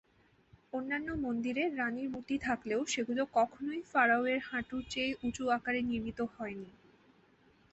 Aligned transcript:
অন্যান্য 0.73 1.09
মন্দিরে 1.23 1.63
রাণীর 1.71 2.07
মূর্তি 2.13 2.35
থাকলেও 2.47 2.81
সেগুলো 2.93 3.21
কখনোই 3.37 3.81
ফারাওয়ের 3.91 4.39
হাঁটুর 4.47 4.83
চেয়ে 4.89 5.11
উচু 5.27 5.43
আকারে 5.57 5.79
নির্মিত 5.89 6.19
হয়নি। 6.33 6.69